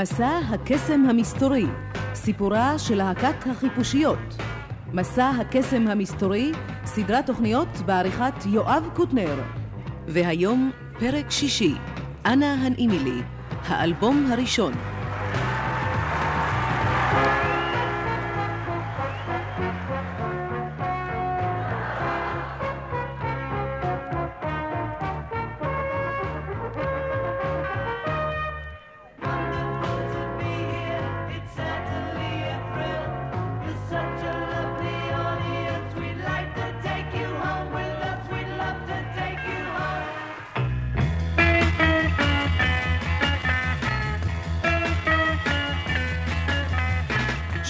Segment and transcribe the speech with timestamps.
[0.00, 1.66] מסע הקסם המסתורי,
[2.14, 4.36] סיפורה של להקת החיפושיות.
[4.92, 6.52] מסע הקסם המסתורי,
[6.84, 9.40] סדרת תוכניות בעריכת יואב קוטנר.
[10.08, 11.74] והיום פרק שישי,
[12.26, 13.22] אנא הנעימי לי,
[13.66, 14.72] האלבום הראשון.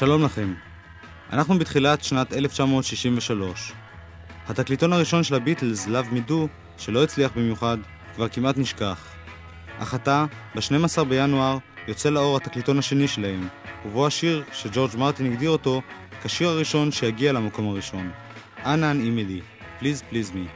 [0.08, 0.54] שלום לכם.
[1.32, 3.72] אנחנו בתחילת שנת 1963.
[4.46, 6.32] התקליטון הראשון של הביטלס, Me Do,
[6.78, 7.78] שלא הצליח במיוחד,
[8.14, 9.14] כבר כמעט נשכח.
[9.78, 13.48] אך עתה, ב-12 בינואר, יוצא לאור התקליטון השני שלהם,
[13.86, 15.82] ובו השיר שג'ורג' מרטין הגדיר אותו
[16.22, 18.10] כשיר הראשון שיגיע למקום הראשון.
[18.64, 19.40] אנא הנעימי לי,
[19.78, 20.46] Please Please Me.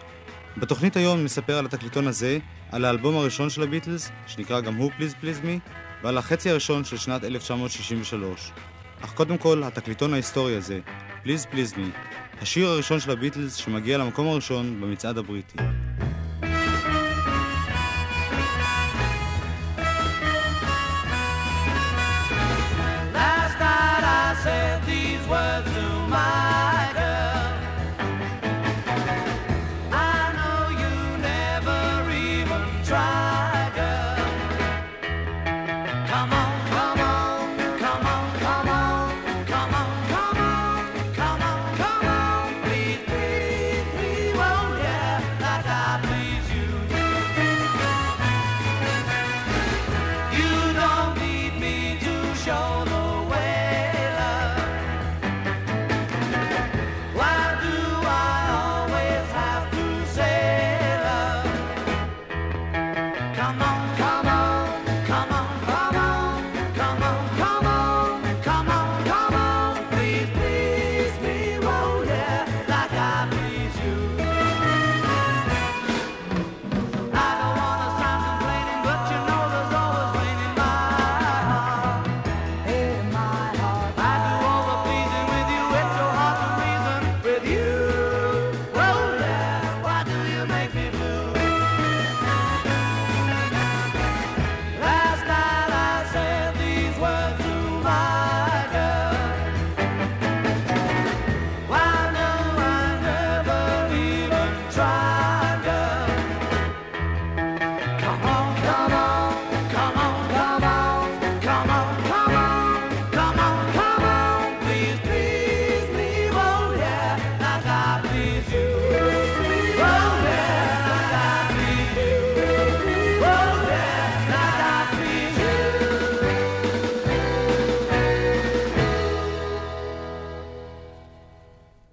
[0.57, 2.39] בתוכנית היום נספר על התקליטון הזה,
[2.71, 5.59] על האלבום הראשון של הביטלס, שנקרא גם הוא Please Please Me,
[6.03, 8.53] ועל החצי הראשון של שנת 1963.
[9.05, 10.81] אך קודם כל, התקליטון ההיסטורי הזה,
[11.25, 11.81] Please Please Me,
[12.43, 15.59] השיר הראשון של הביטלס שמגיע למקום הראשון במצעד הבריטי.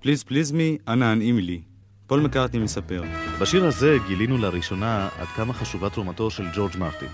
[0.10, 1.62] Please Please Me, אנא הנעימי לי.
[2.08, 3.04] פול מקארטני מספר.
[3.42, 7.08] בשיר הזה גילינו לראשונה עד כמה חשובה תרומתו של ג'ורג' מרטין.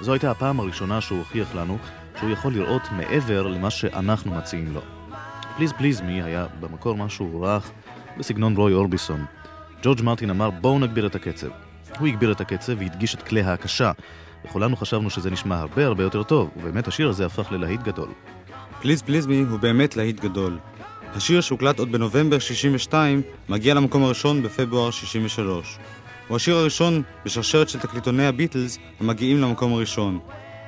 [0.00, 1.78] זו הייתה הפעם הראשונה שהוא הוכיח לנו
[2.18, 4.80] שהוא יכול לראות מעבר למה שאנחנו מציעים לו.
[5.56, 7.70] Please Please Me היה במקור משהו רך
[8.18, 9.24] בסגנון רוי אורביסון.
[9.82, 11.48] ג'ורג' מרטין אמר בואו נגביר את הקצב.
[11.98, 13.92] הוא הגביר את הקצב והדגיש את כלי ההקשה,
[14.44, 18.08] וכולנו חשבנו שזה נשמע הרבה הרבה יותר טוב, ובאמת השיר הזה הפך ללהיט גדול.
[18.80, 20.58] פליז פליז מי הוא באמת להיט גדול.
[21.14, 25.78] השיר שהוקלט עוד בנובמבר 62 מגיע למקום הראשון בפברואר 63.
[26.28, 30.18] הוא השיר הראשון בשרשרת של תקליטוני הביטלס המגיעים למקום הראשון.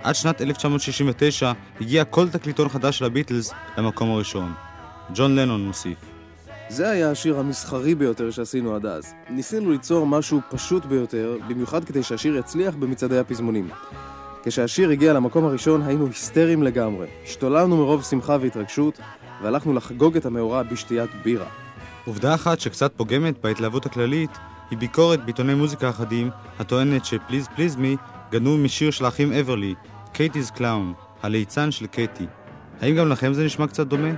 [0.03, 4.53] עד שנת 1969 הגיע כל תקליטון חדש של הביטלס למקום הראשון.
[5.15, 5.99] ג'ון לנון מוסיף.
[6.69, 9.15] זה היה השיר המסחרי ביותר שעשינו עד אז.
[9.31, 13.69] ניסינו ליצור משהו פשוט ביותר, במיוחד כדי שהשיר יצליח במצעדי הפזמונים.
[14.45, 17.07] כשהשיר הגיע למקום הראשון היינו היסטריים לגמרי.
[17.25, 19.01] השתוללנו מרוב שמחה והתרגשות,
[19.43, 21.47] והלכנו לחגוג את המאורע בשתיית בירה.
[22.05, 24.31] עובדה אחת שקצת פוגמת בהתלהבות הכללית
[24.71, 27.97] היא ביקורת בעיתוני מוזיקה אחדים הטוענת ש"Please Please Me"
[28.31, 29.75] גנוב משיר של האחים אברלי,
[30.13, 32.27] Cathy's Clown, הליצן של קייטי.
[32.81, 34.11] האם גם לכם זה נשמע קצת דומה?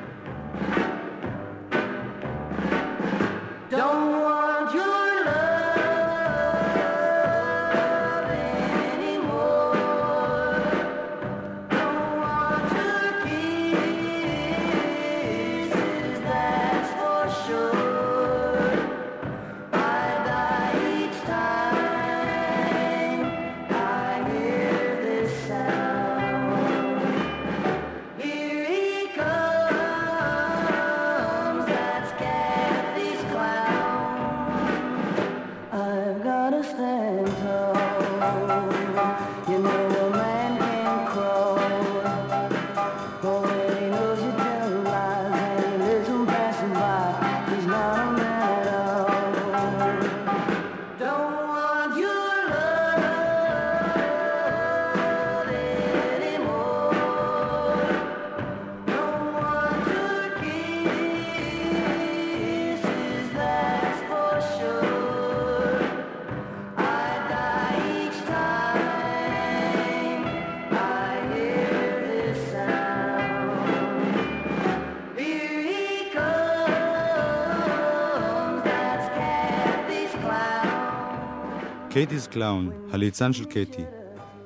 [82.05, 83.83] קייטי's קלאון, הליצן של קייטי.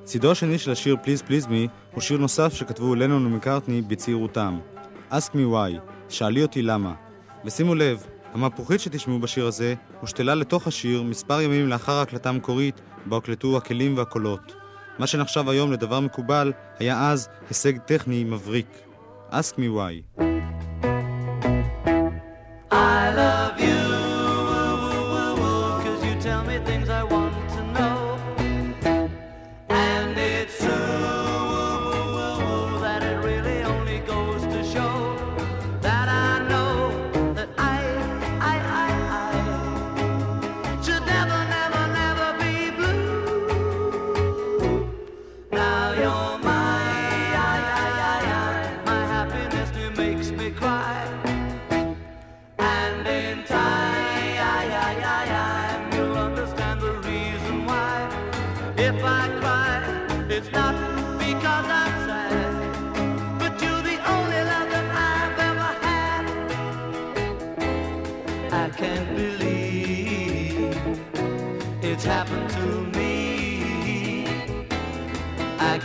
[0.05, 4.58] צידו השני של השיר Please Please Me הוא שיר נוסף שכתבו לנון ומקארטני בצעירותם.
[5.10, 6.94] Ask me why, שאלי אותי למה.
[7.44, 13.16] ושימו לב, המהפוכית שתשמעו בשיר הזה הושתלה לתוך השיר מספר ימים לאחר ההקלטה המקורית בה
[13.16, 14.54] הוקלטו הכלים והקולות.
[14.99, 18.69] מה שנחשב היום לדבר מקובל, היה אז הישג טכני מבריק.
[19.31, 20.22] Ask me why.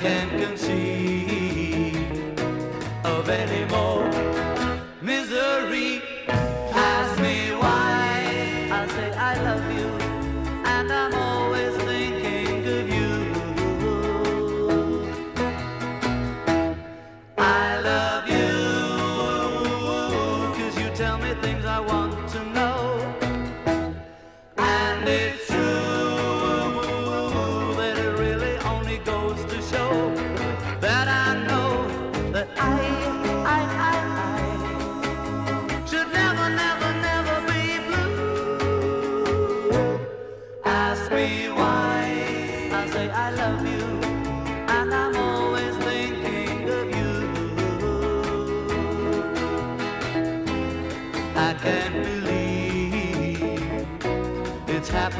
[0.03, 1.95] Can conceive
[3.05, 3.62] of any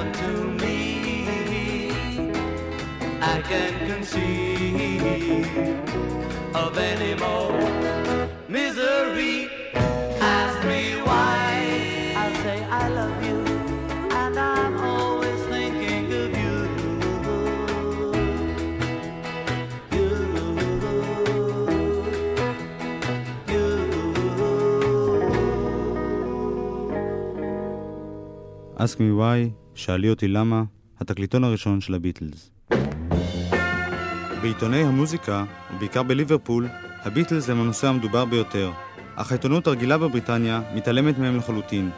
[0.04, 1.92] happened to me.
[3.22, 5.38] I can conceive
[6.54, 7.58] of any more
[8.48, 9.50] misery.
[10.20, 12.14] Ask me why.
[12.16, 13.40] I say I love you,
[14.12, 16.56] and I'm always thinking of you.
[19.96, 20.08] You,
[23.48, 23.66] you.
[28.78, 30.64] Ask me why שאלי אותי למה,
[31.00, 32.52] התקליטון הראשון של הביטלס.
[34.42, 36.68] בעיתוני המוזיקה, ובעיקר בליברפול,
[37.04, 38.72] הביטלס הם הנושא המדובר ביותר,
[39.16, 41.90] אך העיתונות הרגילה בבריטניה מתעלמת מהם לחלוטין.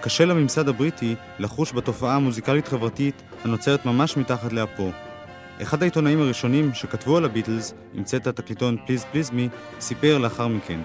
[0.00, 4.90] קשה לממסד הבריטי לחוש בתופעה המוזיקלית-חברתית הנוצרת ממש מתחת לאפו.
[5.62, 10.80] אחד העיתונאים הראשונים שכתבו על הביטלס, המצאת התקליטון "Please Please Me", סיפר לאחר מכן.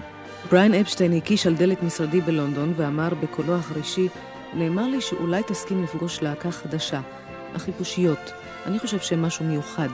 [0.50, 4.08] בריין אפשטיין הקיש על דלת משרדי בלונדון ואמר בקולו החרישי
[4.54, 7.00] נאמר לי שאולי תסכים לפגוש להקה חדשה,
[7.54, 8.32] החיפושיות.
[8.66, 9.88] אני חושב שהם משהו מיוחד.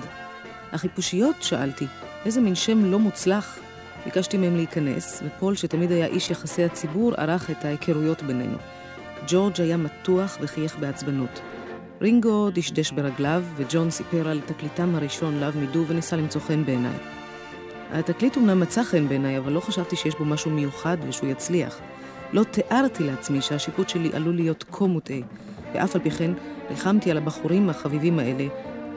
[0.72, 1.36] החיפושיות?
[1.40, 1.86] שאלתי.
[2.24, 3.58] איזה מין שם לא מוצלח?
[4.04, 8.56] ביקשתי מהם להיכנס, ופול, שתמיד היה איש יחסי הציבור, ערך את ההיכרויות בינינו.
[9.28, 11.40] ג'ורג' היה מתוח וחייך בעצבנות.
[12.02, 16.96] רינגו דשדש ברגליו, וג'ון סיפר על תקליטם הראשון, לאו מידו, וניסה למצוא חן בעיניי.
[17.92, 21.80] התקליט אומנם מצא חן בעיניי, אבל לא חשבתי שיש בו משהו מיוחד ושהוא יצליח.
[22.34, 25.16] לא תיארתי לעצמי שהשיפוט שלי עלול להיות כה מוטעה,
[25.74, 26.30] ואף על פי כן
[26.70, 28.46] ריחמתי על הבחורים החביבים האלה,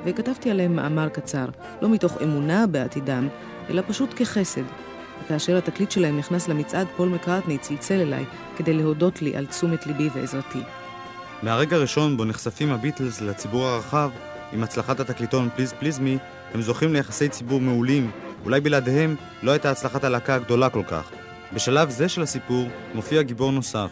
[0.05, 1.45] וכתבתי עליהם מאמר קצר,
[1.81, 3.27] לא מתוך אמונה בעתידם,
[3.69, 4.61] אלא פשוט כחסד.
[5.25, 8.25] וכאשר התקליט שלהם נכנס למצעד, פול מקארטני צלצל אליי
[8.57, 10.61] כדי להודות לי על תשומת ליבי ועזרתי.
[11.43, 14.09] מהרגע הראשון בו נחשפים הביטלס לציבור הרחב,
[14.53, 16.17] עם הצלחת התקליטון Please Please Me,
[16.53, 18.11] הם זוכים ליחסי ציבור מעולים,
[18.45, 21.11] אולי בלעדיהם לא הייתה הצלחת הלהקה הגדולה כל כך.
[21.53, 23.91] בשלב זה של הסיפור מופיע גיבור נוסף,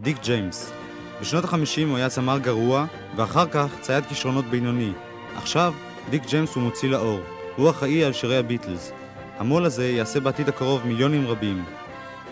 [0.00, 0.72] דיק ג'יימס.
[1.20, 2.86] בשנות החמישים הוא היה זמר גרוע,
[3.16, 4.92] ואחר כך צייד כישרונות בינוני.
[5.36, 5.74] עכשיו,
[6.10, 7.20] דיק ג'יימס הוא מוציא לאור.
[7.56, 8.92] הוא אחראי על שירי הביטלס.
[9.38, 11.64] המו"ל הזה יעשה בעתיד הקרוב מיליונים רבים.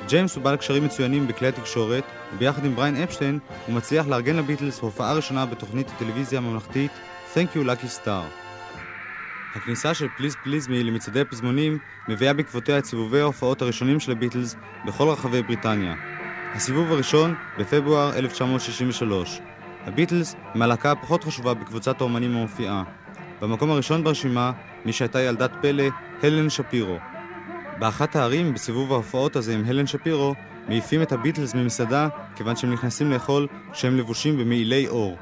[0.08, 2.04] ג'יימס הוא בעל קשרים מצוינים בכלי התקשורת,
[2.34, 6.90] וביחד עם בריין אפשטיין הוא מצליח לארגן לביטלס הופעה ראשונה בתוכנית הטלוויזיה הממלכתית
[7.34, 8.43] Thank you Lucky Star.
[9.54, 14.56] הכניסה של פליז פליז מי למצעדי הפזמונים מביאה בעקבותיה את סיבובי ההופעות הראשונים של הביטלס
[14.86, 15.94] בכל רחבי בריטניה.
[16.54, 19.40] הסיבוב הראשון בפברואר 1963.
[19.86, 22.82] הביטלס הם הלהקה הפחות חשובה בקבוצת האומנים המופיעה.
[23.40, 24.52] במקום הראשון ברשימה,
[24.84, 25.84] מי שהייתה ילדת פלא,
[26.22, 26.98] הלן שפירו.
[27.78, 30.34] באחת הערים, בסיבוב ההופעות הזה עם הלן שפירו,
[30.68, 35.16] מעיפים את הביטלס ממסעדה כיוון שהם נכנסים לאכול כשהם לבושים במעילי אור.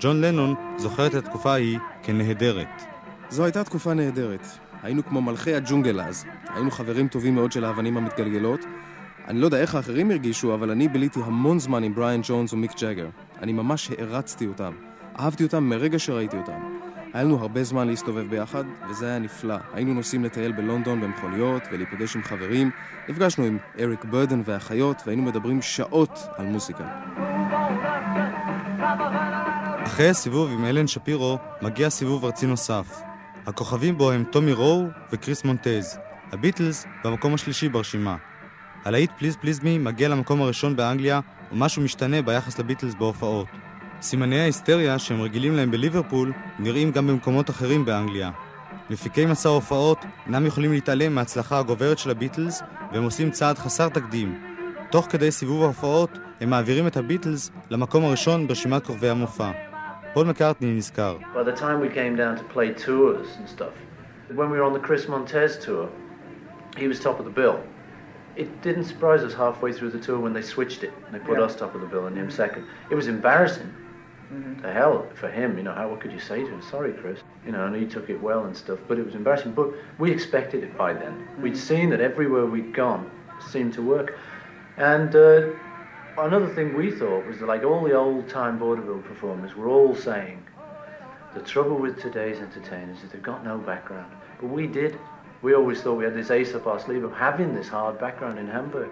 [0.00, 2.93] ג'ון לנון זוכר את התקופה ההיא כנהדרת.
[3.34, 4.46] זו הייתה תקופה נהדרת.
[4.82, 6.24] היינו כמו מלכי הג'ונגל אז.
[6.48, 8.60] היינו חברים טובים מאוד של האבנים המתגלגלות.
[9.28, 12.72] אני לא יודע איך האחרים הרגישו, אבל אני ביליתי המון זמן עם בריאן ג'ונס ומיק
[12.80, 13.08] ג'אגר.
[13.42, 14.72] אני ממש הערצתי אותם.
[15.18, 16.52] אהבתי אותם מרגע שראיתי אותם.
[17.12, 19.56] היה לנו הרבה זמן להסתובב ביחד, וזה היה נפלא.
[19.72, 22.70] היינו נוסעים לטייל בלונדון במכוניות ולהיפגש עם חברים.
[23.08, 26.84] נפגשנו עם אריק ברדן והחיות, והיינו מדברים שעות על מוזיקה.
[29.84, 33.13] אחרי הסיבוב עם אלן שפירו, מגיע סיבוב ארצי נוסף.
[33.46, 35.98] הכוכבים בו הם טומי רואו וקריס מונטז.
[36.32, 38.16] הביטלס במקום השלישי ברשימה.
[38.84, 41.20] הלהיט Please Please Me מגיע למקום הראשון באנגליה,
[41.52, 43.46] ומשהו משתנה ביחס לביטלס בהופעות.
[44.02, 48.30] סימני ההיסטריה שהם רגילים להם בליברפול נראים גם במקומות אחרים באנגליה.
[48.90, 54.40] מפיקי מסע ההופעות אינם יכולים להתעלם מההצלחה הגוברת של הביטלס והם עושים צעד חסר תקדים.
[54.90, 59.50] תוך כדי סיבוב ההופעות הם מעבירים את הביטלס למקום הראשון ברשימת כוכבי המופע.
[60.13, 61.17] פול מקארטני נזכר.
[61.35, 63.73] By the time we came down to play tours and stuff,
[64.35, 65.89] when we were on the Chris Montez tour,
[66.77, 67.59] he was top of the bill.
[68.35, 70.93] It didn't surprise us halfway through the tour when they switched it.
[71.11, 71.45] They put Yeah.
[71.45, 72.63] us top of the bill and him second.
[72.91, 73.69] It was embarrassing.
[74.33, 74.61] Mm-hmm.
[74.61, 75.73] The hell for him, you know.
[75.79, 76.61] How what could you say to him?
[76.61, 77.19] Sorry, Chris.
[77.45, 79.53] You know, and he took it well and stuff, but it was embarrassing.
[79.53, 81.13] But we expected it by then.
[81.43, 83.03] We'd seen that everywhere we'd gone
[83.53, 84.09] seemed to work,
[84.77, 85.15] and.
[85.15, 85.41] Uh,
[86.16, 89.96] Another thing we thought was that, like all the old time vaudeville performers were all
[89.96, 90.38] saying,
[91.34, 94.10] the trouble with today's entertainers is they've got no background.
[94.40, 94.96] But we did.
[95.42, 98.38] We always thought we had this ace up our sleeve of having this hard background
[98.38, 98.90] in Hamburg.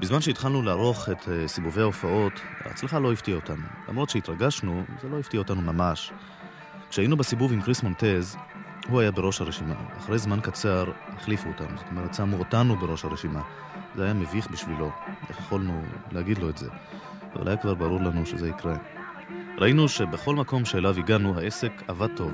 [0.00, 2.32] בזמן שהתחלנו לערוך את אה, סיבובי ההופעות,
[2.64, 3.62] ההצלחה לא הפתיעה אותנו.
[3.88, 6.12] למרות שהתרגשנו, זה לא הפתיע אותנו ממש.
[6.90, 8.36] כשהיינו בסיבוב עם קריס מונטז,
[8.88, 9.74] הוא היה בראש הרשימה.
[9.98, 13.42] אחרי זמן קצר החליפו אותנו, זאת אומרת, שמו אותנו בראש הרשימה.
[13.94, 14.90] זה היה מביך בשבילו,
[15.28, 16.68] איך יכולנו להגיד לו את זה?
[17.36, 18.76] אבל היה כבר ברור לנו שזה יקרה.
[19.58, 22.32] ראינו שבכל מקום שאליו הגענו העסק עבד טוב.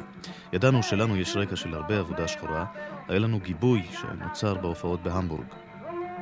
[0.52, 2.64] ידענו שלנו יש רקע של הרבה עבודה שחורה,
[3.08, 5.46] היה לנו גיבוי שנוצר בהופעות בהמבורג.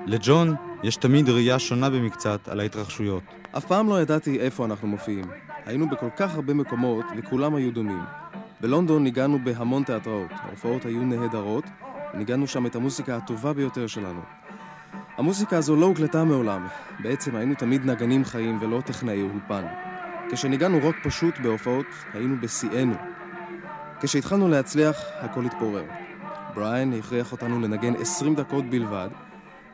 [0.07, 3.23] לג'ון יש תמיד ראייה שונה במקצת על ההתרחשויות.
[3.57, 5.25] אף פעם לא ידעתי איפה אנחנו מופיעים.
[5.67, 8.03] היינו בכל כך הרבה מקומות, וכולם היו דומים.
[8.61, 10.31] בלונדון ניגענו בהמון תיאטראות.
[10.31, 11.65] ההופעות היו נהדרות,
[12.15, 14.21] וניגענו שם את המוזיקה הטובה ביותר שלנו.
[15.17, 16.67] המוזיקה הזו לא הוקלטה מעולם.
[17.03, 19.65] בעצם היינו תמיד נגנים חיים ולא טכנאי אולפן.
[20.31, 22.95] כשניגענו רוק פשוט בהופעות, היינו בשיאנו.
[24.01, 25.85] כשהתחלנו להצליח, הכל התפורר.
[26.55, 29.09] בריאן הכריח אותנו לנגן 20 דקות בלבד,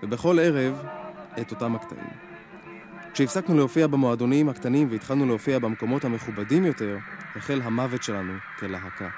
[0.02, 0.82] ובכל ערב,
[1.40, 2.10] את אותם הקטעים.
[3.12, 6.96] כשהפסקנו להופיע במועדונים הקטנים והתחלנו להופיע במקומות המכובדים יותר,
[7.36, 9.08] החל המוות שלנו כלהקה.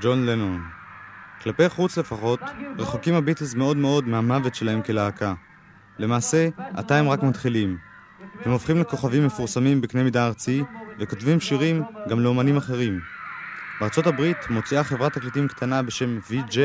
[0.00, 0.62] ג'ון לנון.
[1.42, 2.40] כלפי חוץ לפחות,
[2.78, 5.34] רחוקים הביטלס מאוד מאוד מהמוות שלהם כלהקה.
[5.98, 7.78] למעשה, עתה הם רק מתחילים.
[8.44, 10.62] הם הופכים לכוכבים מפורסמים בקנה מידה ארצי,
[10.98, 13.00] וכותבים שירים גם לאומנים אחרים.
[13.80, 16.58] בארצות הברית מוציאה חברת תקליטים קטנה בשם VJ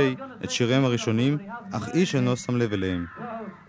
[0.43, 1.37] את שיריהם הראשונים,
[1.71, 3.05] אך איש אינו שם לב אליהם.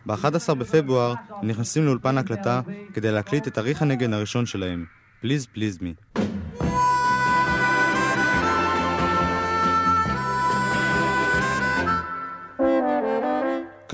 [0.06, 2.60] ב-11 בפברואר הם נכנסים לאולפן ההקלטה
[2.94, 4.84] כדי להקליט את אריך הנגן הראשון שלהם,
[5.22, 6.20] Please Please Me.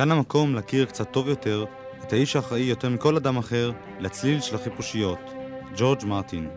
[0.02, 1.64] כאן המקום להכיר קצת טוב יותר
[2.02, 5.18] את האיש האחראי יותר מכל אדם אחר לצליל של החיפושיות,
[5.76, 6.48] ג'ורג' מרטין.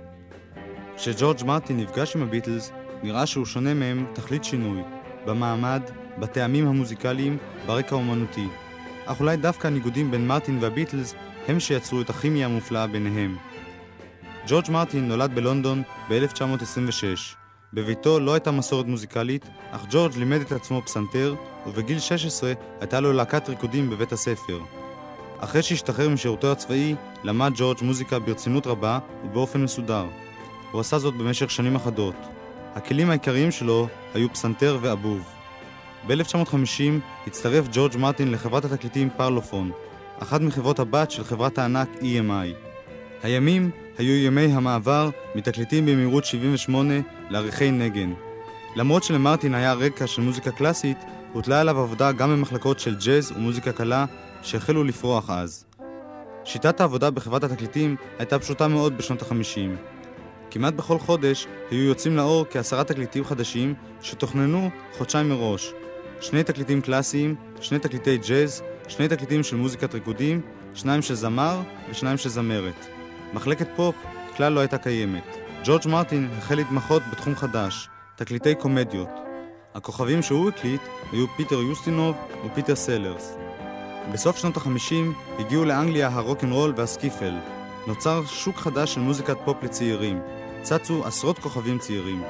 [0.98, 2.72] כשג'ורג' מרטין נפגש עם הביטלס,
[3.04, 4.82] נראה שהוא שונה מהם תכלית שינוי,
[5.25, 5.82] במעמד,
[6.20, 8.48] בטעמים המוזיקליים, ברקע האומנותי.
[9.06, 11.16] אך אולי דווקא הניגודים בין מרטין והביטלס
[11.48, 13.38] הם שיצרו את הכימיה המופלאה ביניהם.
[14.48, 17.45] ג'ורג' מרטין נולד בלונדון ב-1926.
[17.75, 21.36] בביתו לא הייתה מסורת מוזיקלית, אך ג'ורג' לימד את עצמו פסנתר,
[21.67, 24.60] ובגיל 16 הייתה לו להקת ריקודים בבית הספר.
[25.39, 30.05] אחרי שהשתחרר משירותו הצבאי, למד ג'ורג' מוזיקה ברצינות רבה ובאופן מסודר.
[30.72, 32.15] הוא עשה זאת במשך שנים אחדות.
[32.75, 35.29] הכלים העיקריים שלו היו פסנתר ואבוב.
[36.08, 39.72] ב-1950 הצטרף ג'ורג' מרטין לחברת התקליטים פרלופון,
[40.20, 42.72] אחת מחברות הבת של חברת הענק EMI.
[43.24, 46.94] הימים היו ימי המעבר מתקליטים במהירות 78
[47.29, 48.13] לעריכי נגן.
[48.75, 50.98] למרות שלמרטין היה רקע של מוזיקה קלאסית,
[51.34, 54.05] הוטלה עליו עבודה גם במחלקות של ג'אז ומוזיקה קלה
[54.41, 55.65] שהחלו לפרוח אז.
[56.46, 59.77] שיטת העבודה בחברת התקליטים הייתה פשוטה מאוד בשנות ה-50.
[60.51, 65.74] כמעט בכל חודש היו יוצאים לאור כעשרה תקליטים חדשים שתוכננו חודשיים מראש.
[66.22, 70.41] שני תקליטים קלאסיים, שני תקליטי ג'אז, שני תקליטים של מוזיקת ריקודים,
[70.74, 72.86] שניים של זמר ושניים של זמרת.
[73.34, 73.96] מחלקת פופ
[74.38, 75.45] כלל לא הייתה קיימת.
[75.68, 79.10] ג'ורג' מרטין החל להתמחות בתחום חדש, תקליטי קומדיות.
[79.76, 80.82] הכוכבים שהוא הקליט
[81.12, 83.38] היו פיטר יוסטינוב ופיטר סלרס.
[84.14, 87.34] בסוף שנות החמישים הגיעו לאנגליה הרוקנרול והסקיפל.
[87.88, 90.20] נוצר שוק חדש של מוזיקת פופ לצעירים.
[90.62, 92.24] צצו עשרות כוכבים צעירים.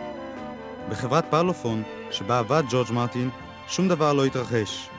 [0.89, 3.29] בחברת פרלופון, שבה עבד ג'ורג' מרטין,
[3.67, 4.89] שום דבר לא התרחש.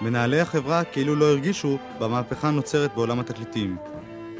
[0.00, 3.76] מנהלי החברה כאילו לא הרגישו במהפכה הנוצרת בעולם התקליטים.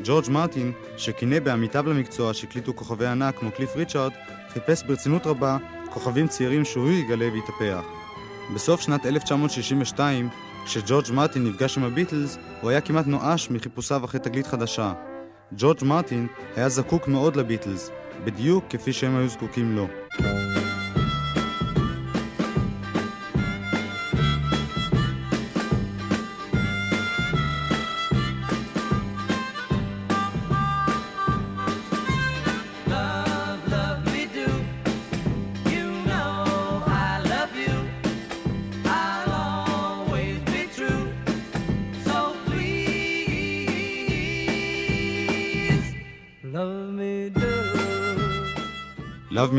[0.05, 4.13] ג'ורג' מרטין, שקינא בעמיתיו למקצוע שהקליטו כוכבי ענק כמו קליף ריצ'ארד,
[4.53, 5.57] חיפש ברצינות רבה
[5.91, 7.85] כוכבים צעירים שהוא יגלה ויטפח.
[8.55, 10.29] בסוף שנת 1962,
[10.65, 14.93] כשג'ורג' מרטין נפגש עם הביטלס, הוא היה כמעט נואש מחיפושיו אחרי תגלית חדשה.
[15.53, 17.91] ג'ורג' מרטין היה זקוק מאוד לביטלס,
[18.25, 19.87] בדיוק כפי שהם היו זקוקים לו.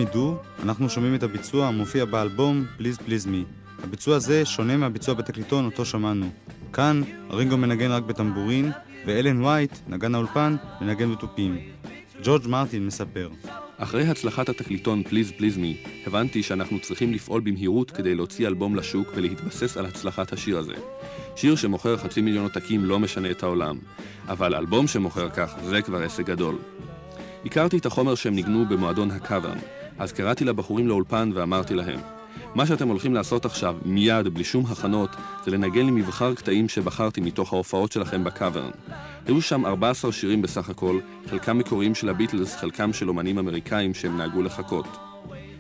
[0.04, 0.18] Do,
[0.64, 3.66] אנחנו שומעים את הביצוע המופיע באלבום Please Please Me.
[3.84, 6.30] הביצוע הזה שונה מהביצוע בתקליטון אותו שמענו.
[6.74, 8.72] כאן רינגו מנגן רק בטמבורין,
[9.06, 11.58] ואלן וייט, נגן האולפן, מנגן בתופים.
[12.24, 13.30] ג'ורג' מרטין מספר.
[13.78, 19.08] אחרי הצלחת התקליטון Please Please Me, הבנתי שאנחנו צריכים לפעול במהירות כדי להוציא אלבום לשוק
[19.16, 20.74] ולהתבסס על הצלחת השיר הזה.
[21.36, 23.78] שיר שמוכר חצי מיליון עותקים לא משנה את העולם,
[24.28, 26.56] אבל אלבום שמוכר כך זה כבר עסק גדול.
[27.46, 29.58] הכרתי את החומר שהם ניגנו במועדון הקאברן,
[30.00, 32.00] אז קראתי לבחורים לאולפן ואמרתי להם,
[32.56, 35.10] מה שאתם הולכים לעשות עכשיו, מיד, בלי שום הכנות,
[35.46, 38.70] זה לנגן לי מבחר קטעים שבחרתי מתוך ההופעות שלכם בקאברן.
[39.26, 44.18] היו שם 14 שירים בסך הכל, חלקם מקוריים של הביטלס, חלקם של אומנים אמריקאים שהם
[44.18, 44.98] נהגו לחכות.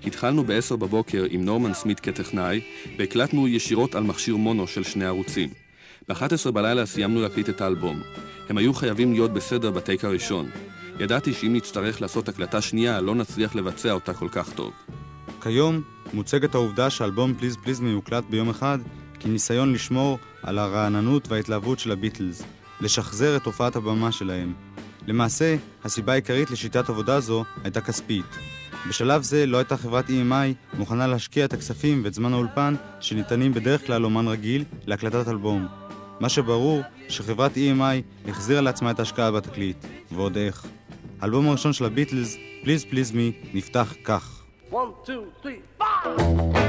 [0.05, 2.61] התחלנו ב-10 בבוקר עם נורמן סמית כטכנאי,
[2.97, 5.49] והקלטנו ישירות על מכשיר מונו של שני ערוצים.
[6.09, 8.01] ב-11 בלילה סיימנו להקליט את האלבום.
[8.49, 10.49] הם היו חייבים להיות בסדר בטייק הראשון.
[10.99, 14.71] ידעתי שאם נצטרך לעשות הקלטה שנייה, לא נצליח לבצע אותה כל כך טוב.
[15.41, 15.81] כיום
[16.13, 18.79] מוצגת העובדה שאלבום פליז פליז מיוקלט ביום אחד
[19.19, 22.43] כניסיון לשמור על הרעננות וההתלהבות של הביטלס,
[22.81, 24.53] לשחזר את הופעת הבמה שלהם.
[25.07, 28.25] למעשה, הסיבה העיקרית לשיטת עבודה זו הייתה כספית.
[28.89, 33.87] בשלב זה לא הייתה חברת EMI מוכנה להשקיע את הכספים ואת זמן האולפן שניתנים בדרך
[33.87, 35.67] כלל אומן רגיל להקלטת אלבום.
[36.19, 39.77] מה שברור שחברת EMI החזירה לעצמה את ההשקעה בתקליט,
[40.11, 40.65] ועוד איך.
[41.21, 44.43] האלבום הראשון של הביטלס, Please Please Me, נפתח כך.
[44.71, 44.75] One,
[45.05, 46.64] two, three,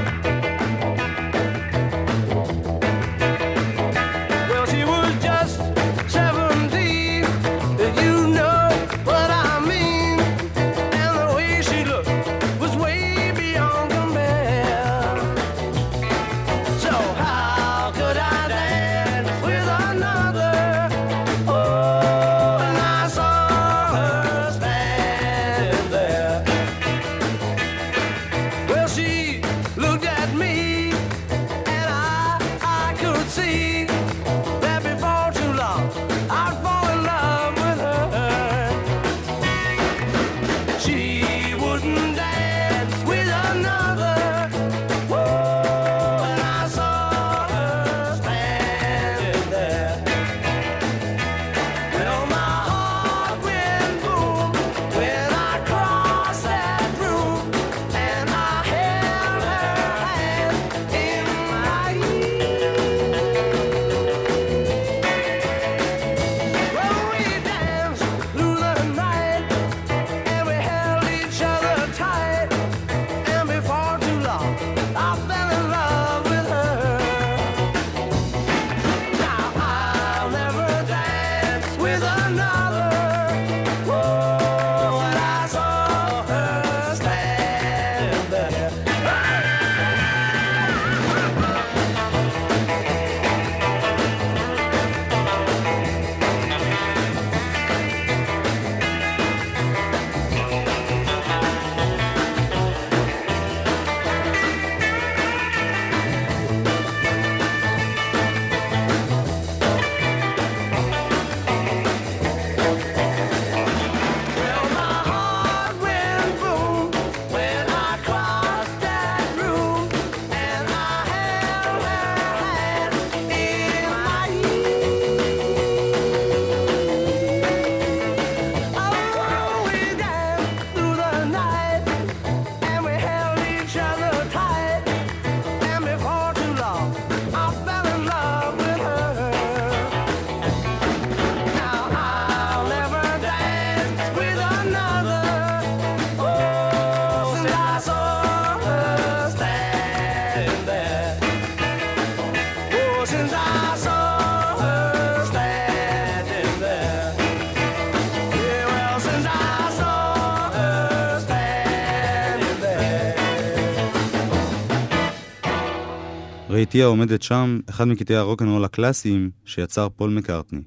[166.57, 170.61] ראיתיה עומדת שם, אחד מקטעי הרוקנרול הקלאסיים שיצר פול מקארטני.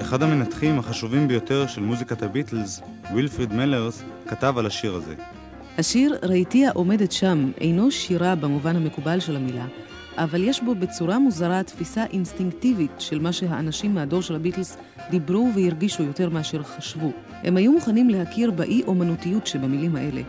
[0.00, 2.82] אחד המנתחים החשובים ביותר של מוזיקת הביטלס,
[3.14, 5.14] וילפריד מלרס, כתב על השיר הזה.
[5.78, 9.66] השיר "ראיתיה עומדת שם" אינו שירה במובן המקובל של המילה,
[10.16, 14.76] אבל יש בו בצורה מוזרה תפיסה אינסטינקטיבית של מה שהאנשים מהדור של הביטלס
[15.10, 17.12] דיברו והרגישו יותר מאשר חשבו.
[17.42, 20.22] הם היו מוכנים להכיר באי-אומנותיות שבמילים האלה,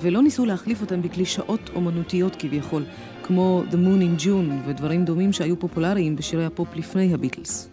[0.00, 2.82] ולא ניסו להחליף אותם בקלישאות אומנותיות כביכול,
[3.22, 7.70] כמו The Moon and June ודברים דומים שהיו פופולריים בשירי הפופ לפני הביטלס.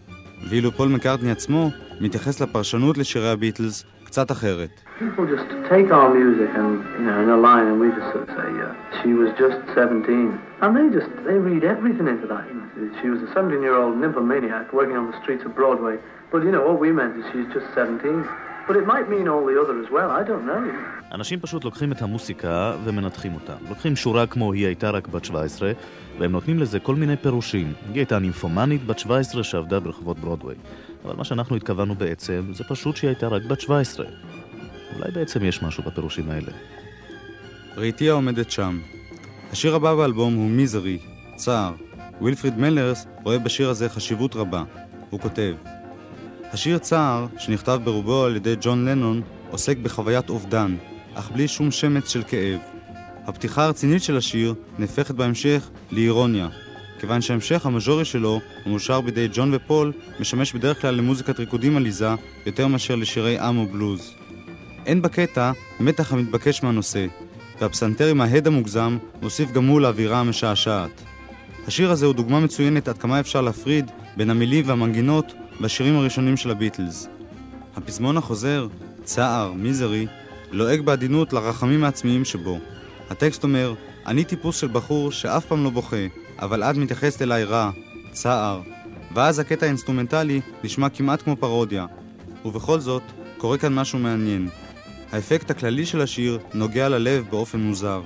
[0.50, 1.70] ואילו פול מקארטני עצמו
[2.02, 4.87] מתייחס לפרשנות לשירי הביטלס קצת אחרת.
[5.00, 8.30] People just take our music and, you know, analyze it and we just sort of
[8.40, 10.34] say, yeah, she was just 17.
[10.64, 12.46] And they just, they read everything into that.
[13.00, 15.96] She was a 17-year-old nymphomaniac working on the streets of Broadway.
[16.32, 18.28] But, you know, what we meant is she's just 17.
[18.68, 20.64] But it might mean all the other as well, I don't know.
[21.12, 23.54] אנשים פשוט לוקחים את המוסיקה ומנתחים אותה.
[23.70, 25.72] לוקחים שורה כמו היא הייתה רק בת 17,
[26.20, 27.74] והם נותנים לזה כל מיני פירושים.
[27.88, 30.56] היא הייתה נימפומנית בת 17 שעבדה ברחובות ברודוויי.
[31.06, 34.06] אבל מה שאנחנו התכוונו בעצם, זה פשוט שהיא הייתה רק בת 17.
[34.96, 36.52] אולי בעצם יש משהו בפירושים האלה.
[37.78, 38.80] ראיתיה עומדת שם.
[39.52, 41.00] השיר הבא באלבום הוא מיזרי,
[41.36, 41.74] צער.
[42.22, 44.64] וילפריד מלרס רואה בשיר הזה חשיבות רבה.
[45.10, 45.56] הוא כותב
[46.52, 49.22] השיר צער, שנכתב ברובו על ידי ג'ון לנון,
[49.52, 50.76] עוסק בחוויית אובדן,
[51.14, 52.60] אך בלי שום שמץ של כאב.
[53.26, 56.48] הפתיחה הרצינית של השיר נהפכת בהמשך לאירוניה,
[57.00, 62.10] כיוון שהמשך המז'ורי שלו, המאושר בידי ג'ון ופול, משמש בדרך כלל למוזיקת ריקודים עליזה
[62.46, 64.17] יותר מאשר לשירי עם או בלוז.
[64.88, 67.06] אין בקטע מתח המתבקש מהנושא,
[67.62, 71.02] והפסנתר עם ההד המוגזם מוסיף גם הוא לאווירה המשעשעת.
[71.68, 76.52] השיר הזה הוא דוגמה מצוינת עד כמה אפשר להפריד בין המילים והמנגינות בשירים הראשונים של
[76.52, 77.08] הביטלס.
[77.76, 78.68] הפזמון החוזר,
[79.04, 80.08] צער, Misery,
[80.52, 82.60] לועג בעדינות לרחמים העצמיים שבו.
[83.10, 83.74] הטקסט אומר,
[84.06, 86.06] אני טיפוס של בחור שאף פעם לא בוכה,
[86.40, 87.72] אבל את מתייחסת אליי רע,
[88.12, 88.62] צער.
[89.14, 91.86] ואז הקטע האינסטרומנטלי נשמע כמעט כמו פרודיה.
[92.46, 93.04] ובכל זאת,
[93.38, 94.50] קורה כאן משהו מעניין.
[95.12, 98.02] האפקט הכללי של השיר נוגע ללב באופן מוזר.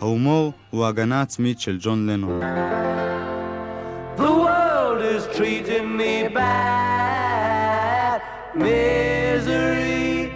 [0.00, 2.40] ההומור הוא ההגנה העצמית של ג'ון לנון.
[4.16, 8.18] The world is treating me bad.
[8.54, 10.32] Misery.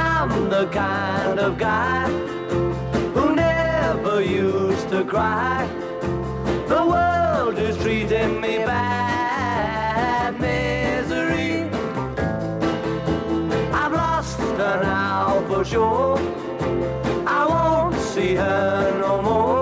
[0.00, 2.08] I'm the kind of guy
[3.14, 4.16] who never
[4.46, 5.60] used to cry.
[6.72, 10.30] The world is treating me bad.
[10.40, 10.69] Misery.
[15.72, 19.59] I won't see her no more.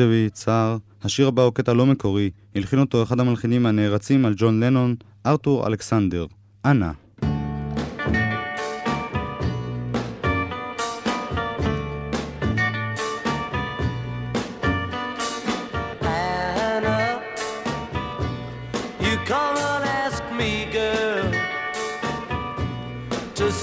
[0.00, 0.76] מיזרי, צער.
[1.02, 4.94] השיר הבא הוא קטע לא מקורי, הלחין אותו אחד המלחינים הנערצים על ג'ון לנון,
[5.26, 6.26] ארתור אלכסנדר.
[6.64, 6.90] אנא.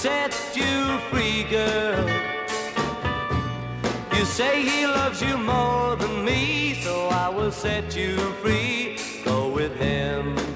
[0.04, 2.37] Set you free, girl.
[4.18, 8.98] You say he loves you more than me, so I will set you free.
[9.24, 10.47] Go with him.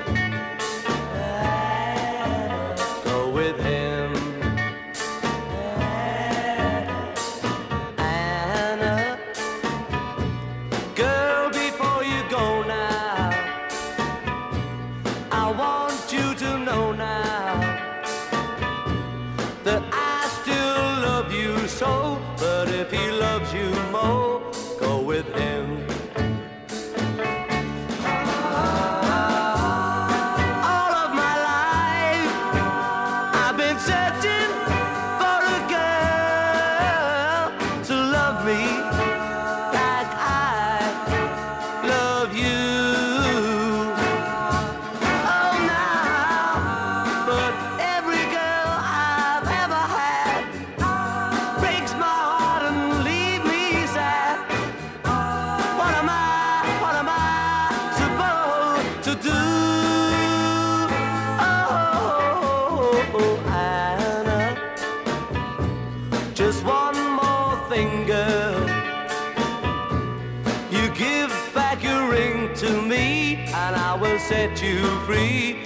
[74.61, 75.60] Set you free.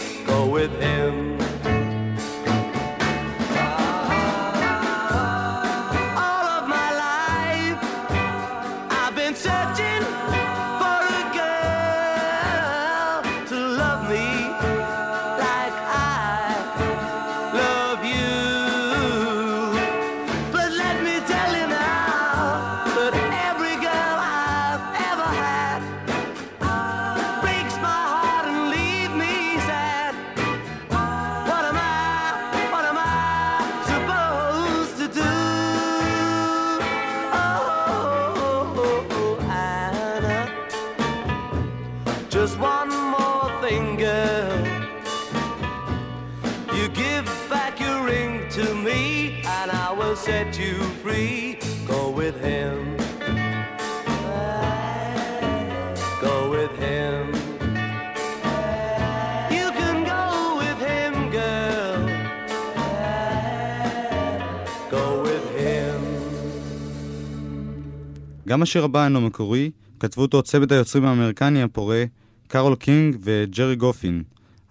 [68.55, 72.03] גם השיר הבא אינו מקורי, כתבו אותו צוות היוצרים האמריקני הפורה,
[72.47, 74.23] קארול קינג וג'רי גופין.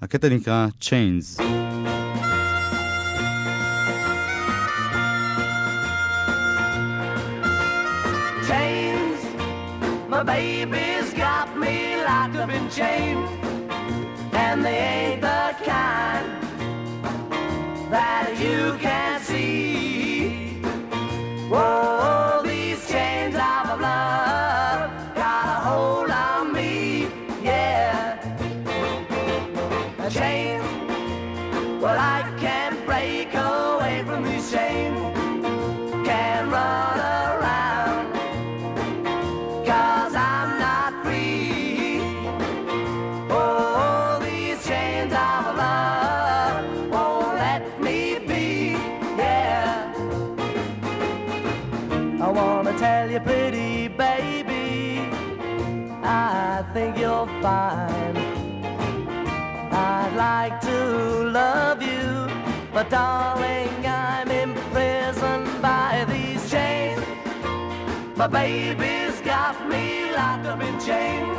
[0.03, 1.41] הקטע נקרא Chains.
[10.27, 11.77] baby's got me
[12.09, 13.29] locked up in chains,
[14.43, 16.27] and they ain't the kind
[17.95, 19.04] that you can
[62.75, 67.01] but darling, I'm imprisoned by these chains.
[68.17, 71.34] My baby's got me locked up in chains,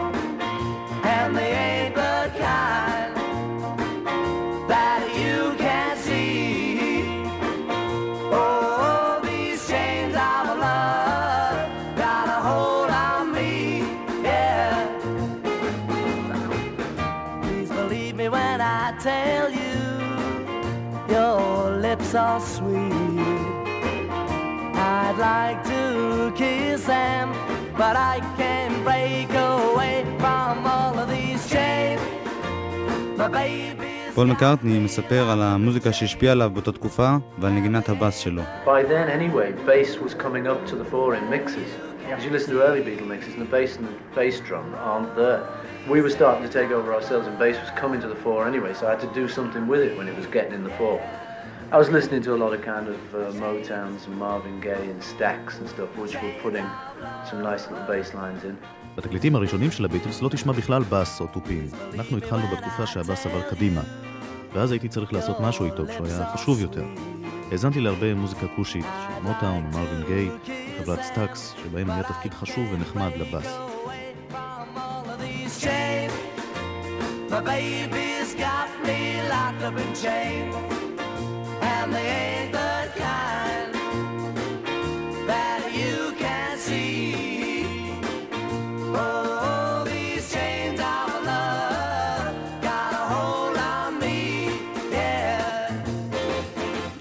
[34.14, 38.42] פול מקארטני מספר על המוזיקה שהשפיעה עליו באותה תקופה ועל נגינת הבאס שלו.
[38.64, 41.70] By then, anyway, bass was coming up to the fore in mixes.
[42.16, 45.14] As you listen to early Beatle mixes, and the bass and the bass drum aren't
[45.14, 45.42] there.
[45.88, 48.72] We were starting to take over ourselves, and bass was coming to the fore anyway,
[48.74, 51.00] so I had to do something with it when it was getting in the fore.
[51.72, 55.00] I was listening to a lot of kind of uh, Motowns and Marvin Gaye and
[55.00, 56.66] Stax and stuff, which were putting
[57.28, 58.58] some nice little bass lines in.
[58.97, 61.67] בתקליטים הראשונים של הביטלס לא תשמע בכלל בס או תופים.
[61.93, 63.81] אנחנו התחלנו בתקופה שהבס עבר קדימה,
[64.53, 66.83] ואז הייתי צריך לעשות משהו איתו כשהוא היה חשוב יותר.
[67.51, 70.29] האזנתי להרבה מוזיקה כושית, של מוטאון ומרווין גיי,
[70.79, 73.57] חברת סטאקס, שבהם היה תפקיד חשוב ונחמד לבס.
[77.29, 78.99] My baby's got me
[79.31, 80.74] locked up in chains,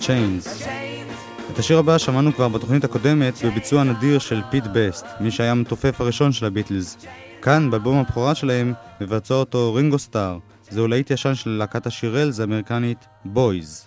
[0.07, 0.69] Chains.
[1.53, 6.01] את השיר הבא שמענו כבר בתוכנית הקודמת בביצוע נדיר של פיט בסט, מי שהיה המתופף
[6.01, 6.97] הראשון של הביטלס.
[7.43, 10.39] כאן, באלבום הבכורה שלהם, מבצע אותו רינגו סטאר.
[10.71, 13.87] זהו להיט ישן של להקת השירלס האמריקנית, Boys.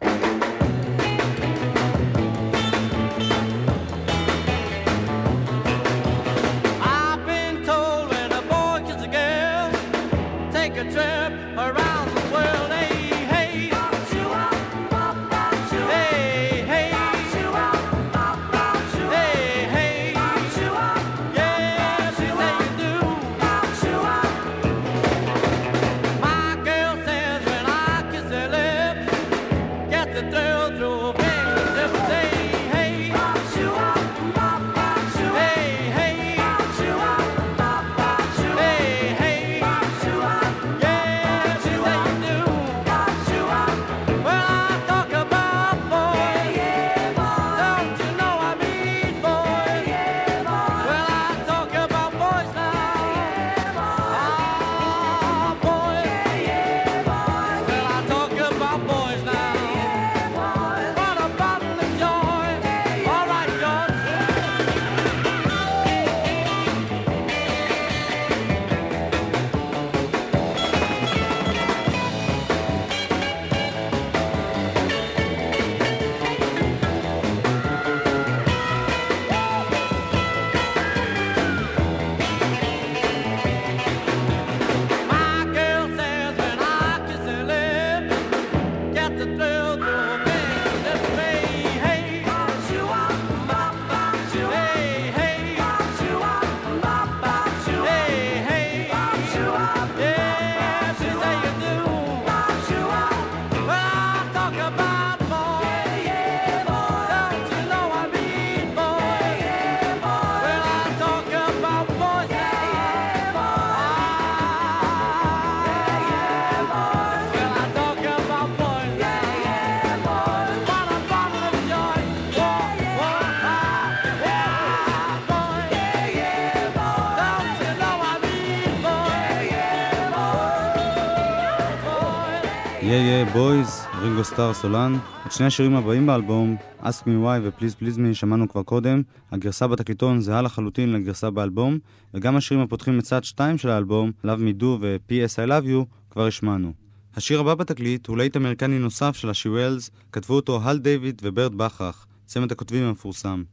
[133.38, 134.98] Boys, רינגו סטאר סולן.
[135.26, 139.02] את שני השירים הבאים באלבום, Ask Me Why ו-Please Please Me, שמענו כבר קודם.
[139.32, 141.78] הגרסה בתקליטון זהה לחלוטין לגרסה באלבום,
[142.14, 145.36] וגם השירים הפותחים את צד 2 של האלבום, Love Me Do ו-P.S.
[145.46, 146.74] I Love You, כבר השמענו.
[147.16, 152.06] השיר הבא בתקליט הוא להיט אמריקני נוסף של השירלס, כתבו אותו הל דיוויד וברט בכרך,
[152.26, 153.44] צמד הכותבים המפורסם.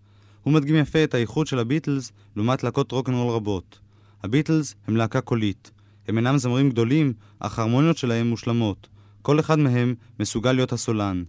[0.43, 3.79] הוא מדגים יפה את הייחוד של הביטלס לעומת להקות רוקנרול רבות.
[4.23, 5.71] הביטלס הם להקה קולית.
[6.09, 8.94] הם אינם זמרים גדולים, אך ההרמוניות שלהם מושלמות.
[9.25, 11.25] כל אחד מהם מסוגל להיות הסולן.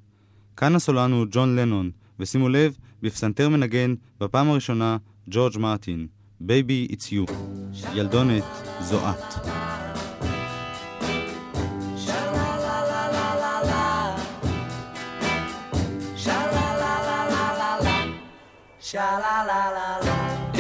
[0.57, 4.97] כאן הסולן הוא ג'ון לנון, ושימו לב, בפסנתר מנגן, בפעם הראשונה,
[5.29, 6.07] ג'ורג' מרטין.
[6.39, 7.31] Baby, it's you.
[7.93, 8.43] ילדונת,
[8.81, 9.45] זו את.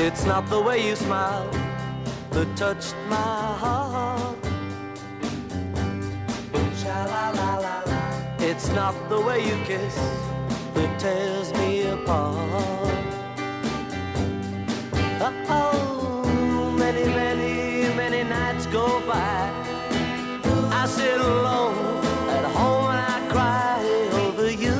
[0.07, 1.49] It's not the way you smile
[2.33, 4.04] that touched my heart.
[8.39, 9.95] It's not the way you kiss
[10.73, 12.93] that tears me apart.
[15.49, 19.51] Oh, many, many, many nights go by.
[20.71, 23.81] I sit alone at home and I cry
[24.23, 24.77] over you.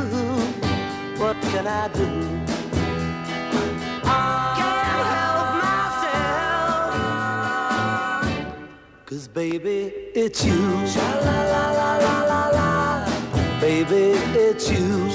[1.20, 2.45] What can I do?
[9.36, 10.62] Baby, it's you.
[13.60, 14.16] Baby,
[14.48, 15.10] it's you.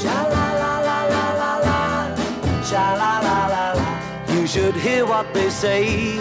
[4.34, 6.18] You should hear what they say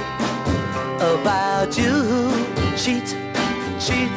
[1.12, 2.46] about you.
[2.78, 3.08] Cheat,
[3.86, 4.16] cheat.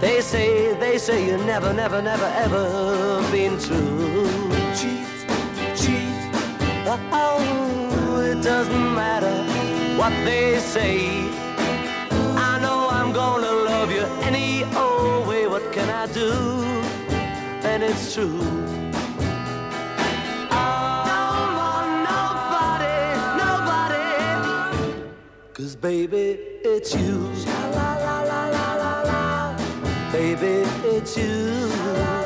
[0.00, 4.28] They say, they say you never, never, never, ever been true.
[4.78, 5.08] Cheat,
[5.76, 6.14] cheat.
[7.12, 9.59] Oh, it doesn't matter
[10.00, 10.96] what they say.
[12.48, 15.46] I know I'm gonna love you any old way.
[15.46, 16.32] What can I do?
[17.70, 18.40] And it's true.
[21.10, 22.98] Don't want nobody,
[23.44, 24.06] nobody.
[25.52, 26.26] Cause baby,
[26.64, 27.16] it's you.
[30.12, 30.54] Baby,
[30.96, 32.19] it's you.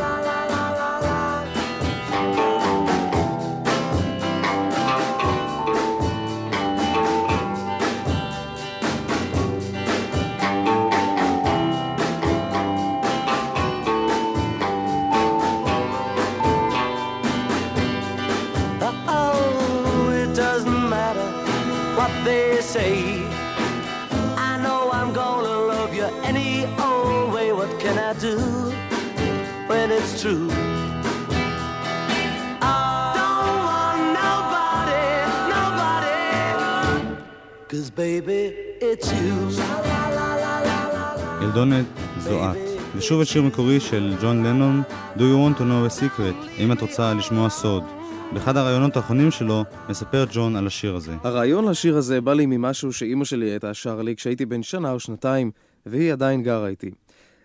[30.25, 30.49] True?
[32.65, 35.07] Don't want nobody,
[35.55, 36.19] nobody.
[37.71, 38.43] Cause baby,
[38.81, 39.37] it's you.
[41.43, 41.85] ילדונת
[42.19, 42.57] זו את.
[42.97, 44.83] ושוב השיר מקורי של ג'ון לנון,
[45.17, 46.59] Do you want to know a secret?
[46.59, 47.83] אם את רוצה לשמוע סוד.
[48.33, 51.15] באחד הראיונות האחרונים שלו, מספר ג'ון על השיר הזה.
[51.23, 55.01] הרעיון לשיר הזה בא לי ממשהו שאימא שלי הייתה שר לי כשהייתי בן שנה או
[55.01, 55.51] שנתיים,
[55.87, 56.91] והיא עדיין גרה איתי.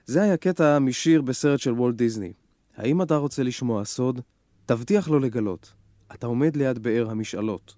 [0.05, 2.32] זה היה קטע משיר בסרט של וולט דיסני.
[2.80, 4.21] האם אתה רוצה לשמוע סוד?
[4.65, 5.73] תבטיח לו לגלות.
[6.13, 7.75] אתה עומד ליד באר המשאלות.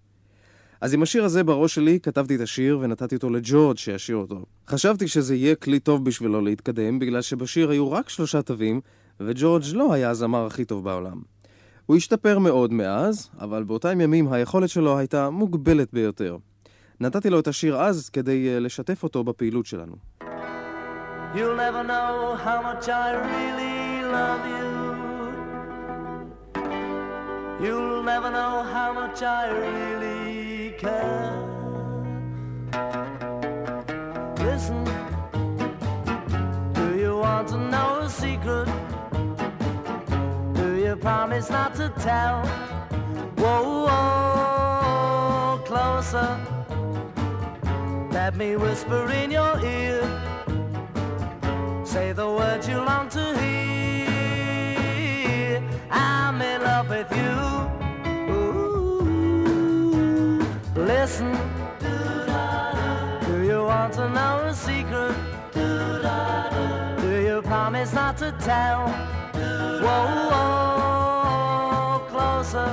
[0.82, 4.46] אז עם השיר הזה בראש שלי כתבתי את השיר ונתתי אותו לג'ורג' שישיר אותו.
[4.68, 8.82] חשבתי שזה יהיה כלי טוב בשבילו להתקדם, בגלל שבשיר היו רק שלושה תווים,
[9.20, 11.22] וג'ורג' לא היה הזמר הכי טוב בעולם.
[11.86, 16.38] הוא השתפר מאוד מאז, אבל באותם ימים היכולת שלו הייתה מוגבלת ביותר.
[17.00, 19.96] נתתי לו את השיר אז כדי uh, לשתף אותו בפעילות שלנו.
[21.34, 24.71] You'll never know how much I really love you.
[27.62, 31.38] You'll never know how much I really care.
[34.40, 34.84] Listen,
[36.74, 38.68] do you want to know a secret?
[40.56, 42.44] Do you promise not to tell?
[43.38, 46.40] Whoa, whoa, closer.
[48.12, 50.02] Let me whisper in your ear.
[51.86, 53.81] Say the words you long to hear.
[57.02, 57.36] With you.
[58.34, 59.12] Ooh,
[60.76, 61.32] listen.
[63.26, 65.16] Do you want to know a secret?
[67.02, 68.88] Do you promise not to tell?
[69.84, 72.70] Whoa, whoa, closer.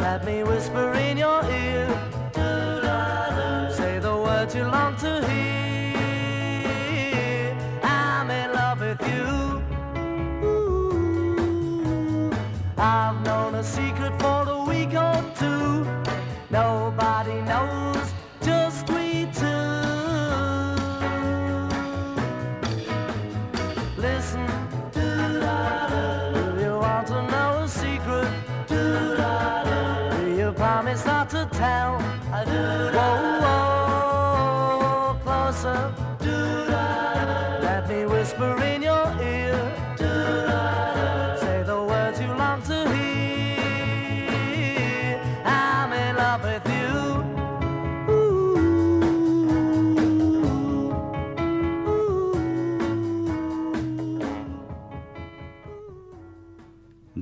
[0.00, 1.88] Let me whisper in your ear.
[3.72, 5.45] Say the words you long to hear.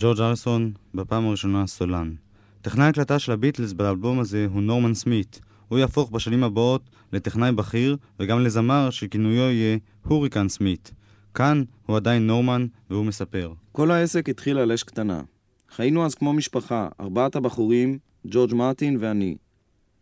[0.04, 2.14] ג'ורג' אריסון, בפעם הראשונה סולן.
[2.62, 5.40] טכנאי הקלטה של הביטלס באלבום הזה הוא נורמן סמית.
[5.68, 10.92] הוא יהפוך בשנים הבאות לטכנאי בכיר וגם לזמר שכינויו יהיה הוריקן סמית.
[11.34, 13.52] כאן הוא עדיין נורמן והוא מספר.
[13.72, 15.22] כל העסק התחיל על אש קטנה.
[15.70, 19.36] חיינו אז כמו משפחה, ארבעת הבחורים, ג'ורג' מרטין ואני.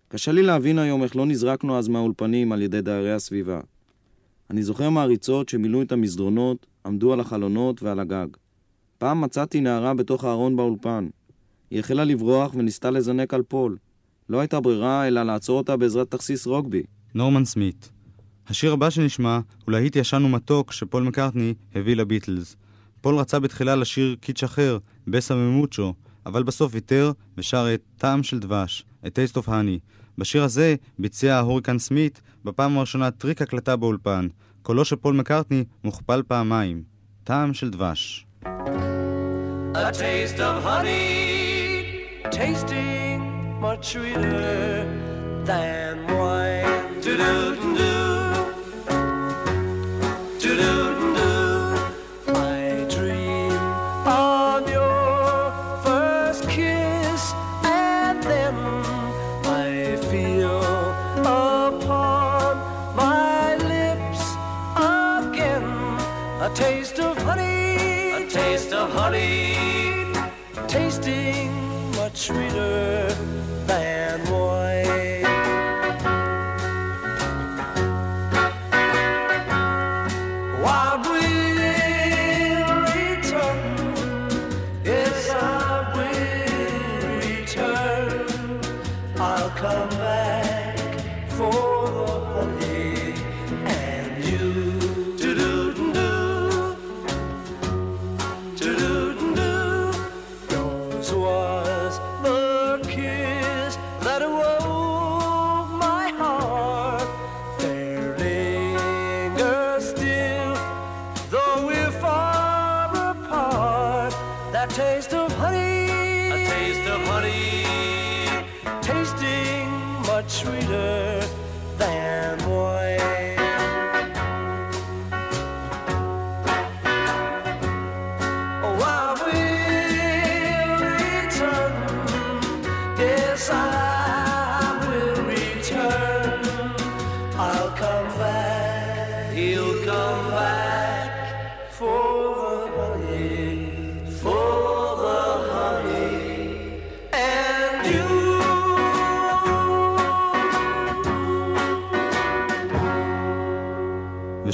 [0.09, 3.61] קשה לי להבין היום איך לא נזרקנו אז מהאולפנים על ידי דיירי הסביבה.
[4.51, 8.27] אני זוכר מעריצות שמילאו את המסדרונות, עמדו על החלונות ועל הגג.
[9.03, 11.09] פעם מצאתי נערה בתוך הארון באולפן.
[11.71, 13.77] היא החלה לברוח וניסתה לזנק על פול.
[14.29, 16.83] לא הייתה ברירה אלא לעצור אותה בעזרת תכסיס רוגבי.
[17.15, 17.91] נורמן סמית.
[18.49, 22.57] השיר הבא שנשמע הוא להיט ישן ומתוק שפול מקארטני הביא לביטלס.
[23.01, 25.95] פול רצה בתחילה לשיר קיטש אחר, Bésame Mucho,
[26.27, 29.79] אבל בסוף ויתר ושר את טעם של דבש, את Taste of Honey.
[30.19, 34.29] בשיר הזה ביצע ההוריקן סמית בפעם הראשונה טריק הקלטה באולפן.
[34.63, 36.83] קולו של פול מקארטני מוכפל פעמיים.
[37.25, 38.27] טעם של דבש.
[39.75, 44.85] A taste of honey, tasting much sweeter
[45.45, 47.01] than wine.
[47.01, 47.73] Do do do,
[50.41, 51.33] do do do.
[52.35, 53.53] I dream
[54.07, 55.53] on your
[55.83, 57.33] first kiss,
[57.65, 58.55] and then
[59.47, 60.61] I feel
[61.21, 62.59] upon
[62.95, 64.37] my lips
[64.77, 65.65] again
[66.43, 67.12] a taste of
[68.83, 69.55] of honey,
[70.67, 71.51] tasting
[71.93, 73.15] much sweeter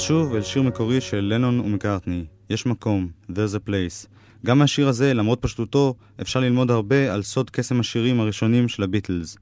[0.09, 4.07] ושוב אל שיר מקורי של לנון ומקארטני, יש מקום, There's a place.
[4.45, 9.37] גם מהשיר הזה, למרות פשטותו, אפשר ללמוד הרבה על סוד קסם השירים הראשונים של הביטלס.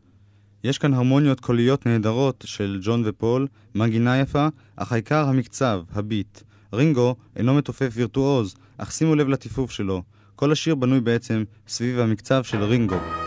[0.64, 6.40] יש כאן הרמוניות קוליות נהדרות של ג'ון ופול, מנגינה יפה, אך העיקר המקצב, הביט.
[6.74, 10.04] רינגו אינו מתופף וירטואוז, אך שימו לב לטיפוף שלו.
[10.36, 13.27] כל השיר בנוי בעצם סביב המקצב של רינגו.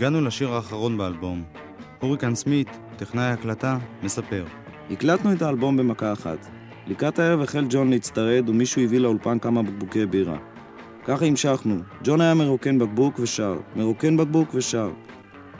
[0.00, 1.42] הגענו לשיר האחרון באלבום.
[2.00, 4.44] הוריקן סמית, טכנאי ההקלטה, מספר.
[4.90, 6.46] הקלטנו את האלבום במכה אחת.
[6.86, 10.36] לקראת הערב החל ג'ון להצטרד ומישהו הביא לאולפן כמה בקבוקי בירה.
[11.04, 11.78] ככה המשכנו.
[12.04, 14.90] ג'ון היה מרוקן בקבוק ושר, מרוקן בקבוק ושר.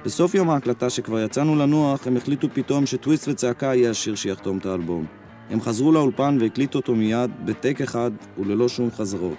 [0.04, 4.66] בסוף יום ההקלטה שכבר יצאנו לנוח, הם החליטו פתאום שטוויסט וצעקה יהיה השיר שיחתום את
[4.66, 5.06] האלבום.
[5.50, 9.38] הם חזרו לאולפן והקליטו אותו מיד, בטייק אחד וללא שום חזרות.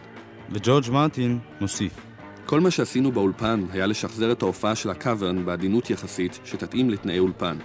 [0.51, 2.10] וג'ורג' מרטין מוסיף.
[2.51, 7.57] כל מה שעשינו באולפן היה לשחזר את ההופעה של הקאברן בעדינות יחסית שתתאים לתנאי אולפן.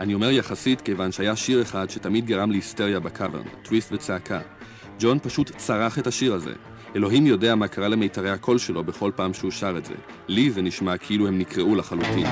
[0.00, 4.40] אני אומר יחסית כיוון שהיה שיר אחד שתמיד גרם להיסטריה בקאברן, טוויסט וצעקה.
[5.00, 6.52] ג'ון פשוט צרח את השיר הזה.
[6.96, 9.94] אלוהים יודע מה קרה למיתרי הקול שלו בכל פעם שהוא שר את זה.
[10.28, 12.26] לי זה נשמע כאילו הם נקרעו לחלוטין.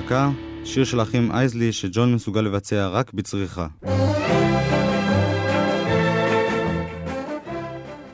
[0.00, 0.30] צעקה,
[0.64, 3.66] שיר של האחים אייזלי שג'ון מסוגל לבצע רק בצריכה.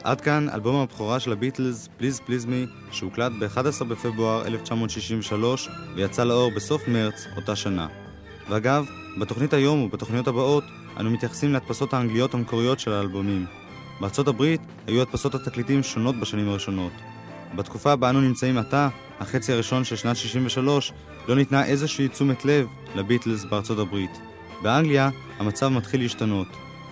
[0.04, 6.50] עד כאן אלבום הבכורה של הביטלס, פליז פליז מי, שהוקלט ב-11 בפברואר 1963 ויצא לאור
[6.56, 7.86] בסוף מרץ אותה שנה.
[8.50, 8.86] ואגב,
[9.20, 10.64] בתוכנית היום ובתוכניות הבאות
[11.00, 13.46] אנו מתייחסים להדפסות האנגליות המקוריות של האלבומים.
[14.00, 16.92] בארצות הברית היו הדפסות התקליטים שונות בשנים הראשונות.
[17.56, 18.88] בתקופה בה אנו נמצאים עתה,
[19.20, 20.92] החצי הראשון של שנת 63,
[21.28, 24.20] לא ניתנה איזושהי תשומת לב לביטלס בארצות הברית.
[24.62, 26.46] באנגליה המצב מתחיל להשתנות.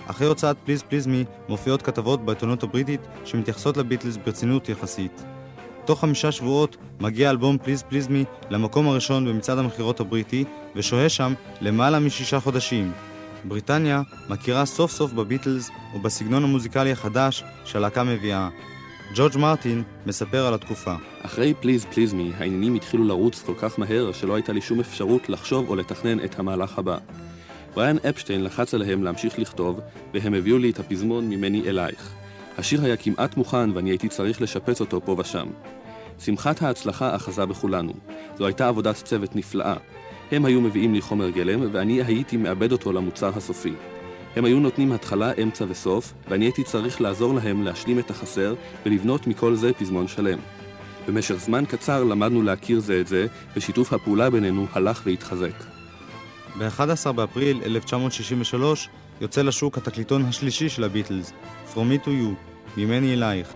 [0.07, 5.23] אחרי הוצאת Please Please Me מופיעות כתבות בעיתונות הבריטית שמתייחסות לביטלס ברצינות יחסית.
[5.85, 10.45] תוך חמישה שבועות מגיע אלבום Please Please Me למקום הראשון במצעד המכירות הבריטי
[10.77, 12.93] ושוהה שם למעלה משישה חודשים.
[13.45, 18.49] בריטניה מכירה סוף סוף בביטלס ובסגנון המוזיקלי החדש שהלהקה מביאה.
[19.15, 20.95] ג'ורג' מרטין מספר על התקופה.
[21.23, 25.29] אחרי פליז פליז מי, העניינים התחילו לרוץ כל כך מהר שלא הייתה לי שום אפשרות
[25.29, 26.99] לחשוב או לתכנן את המהלך הבא.
[27.75, 29.81] בריאן אפשטיין לחץ עליהם להמשיך לכתוב,
[30.15, 32.13] והם הביאו לי את הפזמון ממני אלייך.
[32.59, 35.47] השיר היה כמעט מוכן ואני הייתי צריך לשפץ אותו פה ושם.
[36.19, 37.93] שמחת ההצלחה אחזה בכולנו.
[38.39, 39.75] זו הייתה עבודת צוות נפלאה.
[40.31, 43.73] הם היו מביאים לי חומר גלם, ואני הייתי מאבד אותו למוצר הסופי.
[44.37, 48.55] הם היו נותנים התחלה, אמצע וסוף, ואני הייתי צריך לעזור להם להשלים את החסר
[48.87, 50.39] ולבנות מכל זה פזמון שלם.
[51.09, 53.27] במשך זמן קצר למדנו להכיר זה את זה,
[53.57, 55.65] ושיתוף הפעולה בינינו הלך והתחזק.
[56.59, 58.89] ב-11 באפריל 1963
[59.21, 61.33] יוצא לשוק התקליטון השלישי של הביטלס,
[61.75, 62.35] From Me to You,
[62.77, 63.53] ממני אלייך.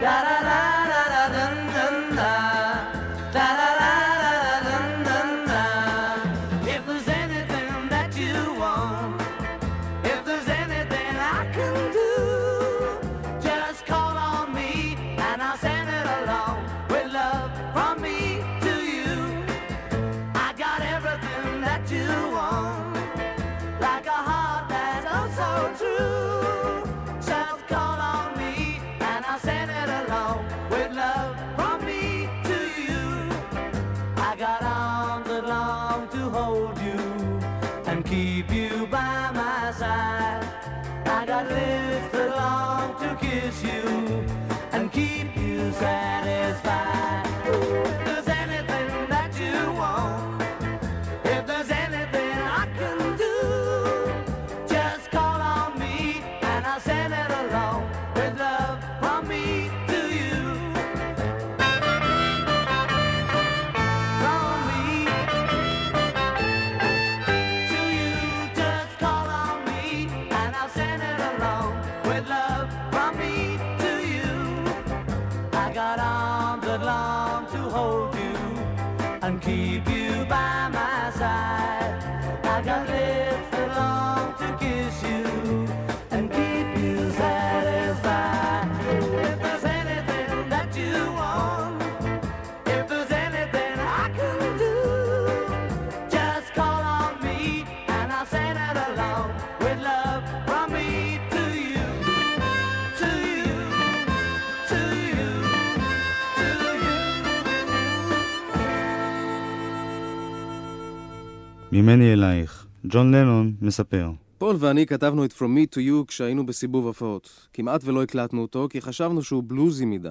[111.76, 112.66] ממני אלייך.
[112.86, 114.10] ג'ון לנון מספר.
[114.38, 117.48] פול ואני כתבנו את From Me to You כשהיינו בסיבוב הופעות.
[117.52, 120.10] כמעט ולא הקלטנו אותו, כי חשבנו שהוא בלוזי מדי.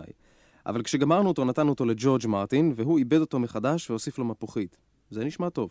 [0.66, 4.78] אבל כשגמרנו אותו נתנו אותו לג'ורג' מרטין, והוא איבד אותו מחדש והוסיף לו מפוחית.
[5.10, 5.70] זה נשמע טוב.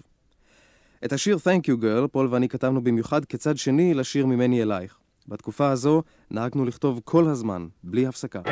[1.05, 4.97] את השיר Thank You Girl, פול ואני כתבנו במיוחד כצד שני לשיר ממני אלייך.
[5.29, 8.43] בתקופה הזו נהגנו לכתוב כל הזמן, בלי הפסקה.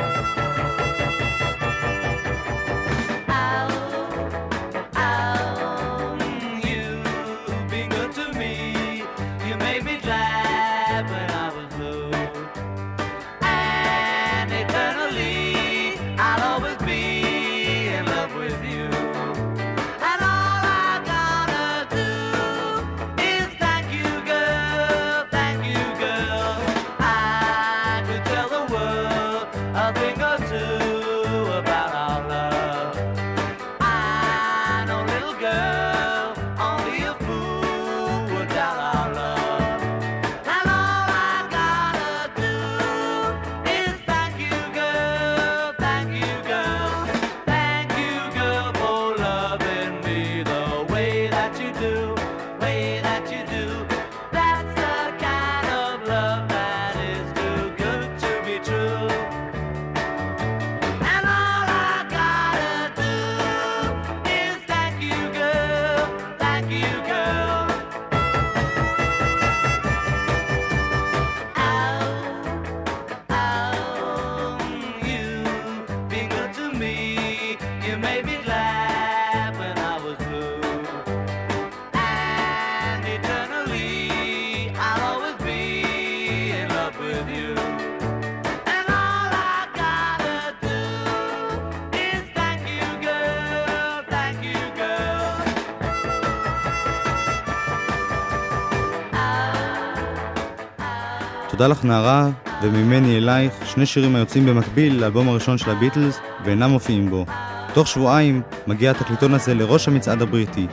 [101.63, 102.29] תודה לך נערה,
[102.63, 107.25] וממני אלייך, שני שירים היוצאים במקביל לאלבום הראשון של הביטלס, ואינם מופיעים בו.
[107.73, 110.67] תוך שבועיים מגיע התקליטון הזה לראש המצעד הבריטי.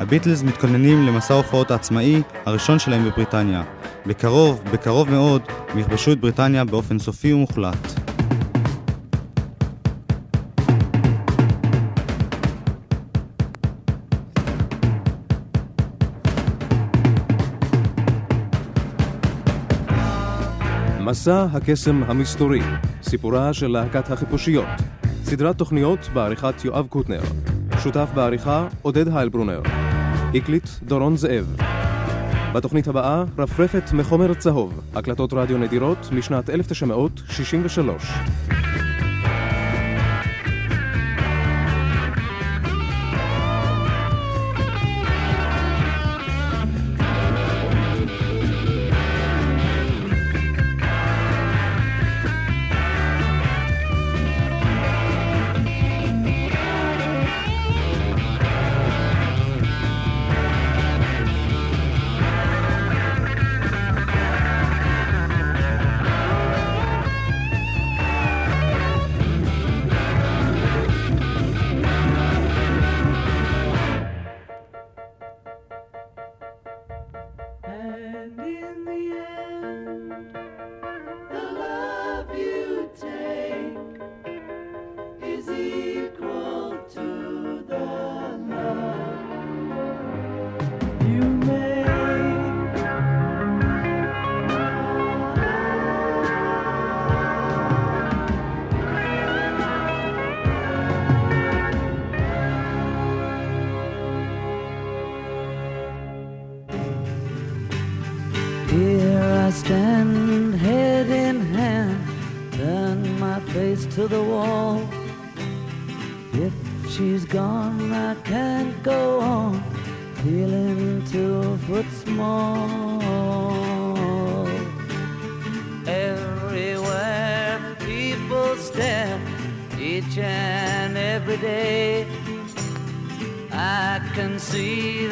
[0.00, 3.62] הביטלס מתכוננים למסע הופעות העצמאי הראשון שלהם בבריטניה.
[4.06, 7.95] בקרוב, בקרוב מאוד, הם יכבשו את בריטניה באופן סופי ומוחלט.
[21.26, 22.60] מסע הקסם המסתורי,
[23.02, 24.68] סיפורה של להקת החיפושיות,
[25.24, 27.20] סדרת תוכניות בעריכת יואב קוטנר,
[27.82, 29.62] שותף בעריכה עודד היילברונר,
[30.34, 31.56] הקליט דורון זאב.
[32.54, 38.02] בתוכנית הבאה, רפרפת מחומר צהוב, הקלטות רדיו נדירות משנת 1963.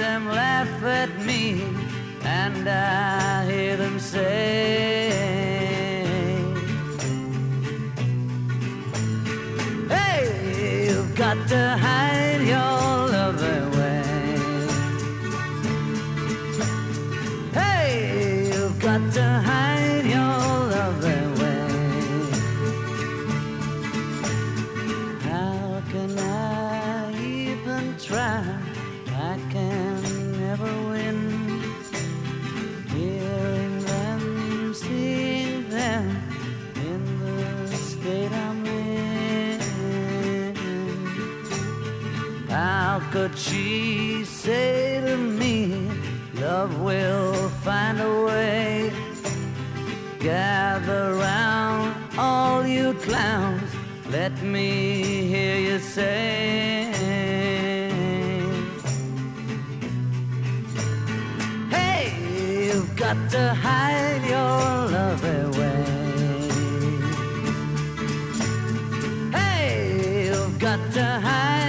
[0.05, 1.62] Them laugh at me,
[2.22, 5.11] and I hear them say,
[9.94, 12.03] Hey, you've got to hide
[54.25, 54.70] let me
[55.33, 56.89] hear you say.
[61.77, 62.05] Hey,
[62.66, 64.61] you've got to hide your
[64.97, 65.85] love away.
[69.39, 71.64] Hey, you've got to hide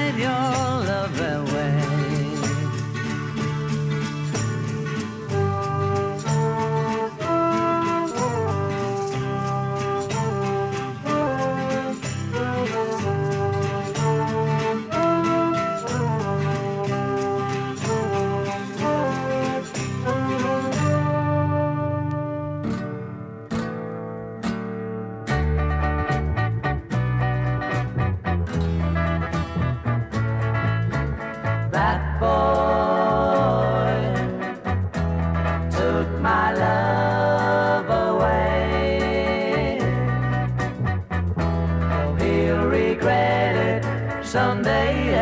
[44.35, 45.15] someday.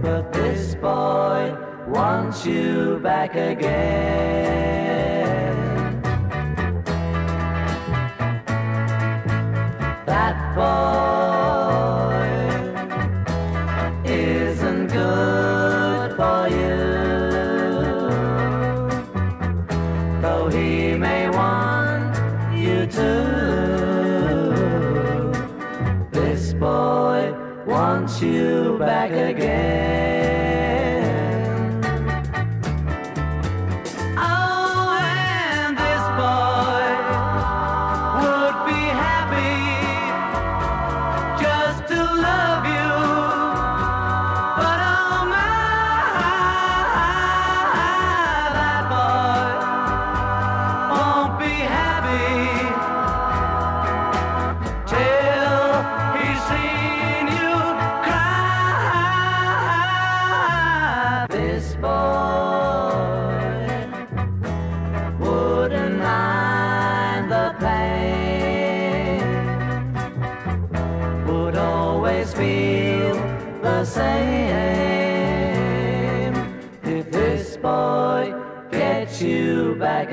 [0.00, 1.54] But this boy
[1.86, 5.11] wants you back again.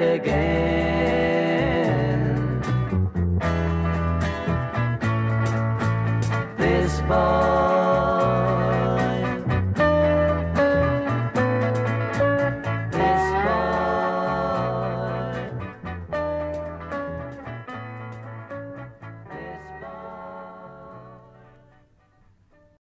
[0.02, 0.69] Again.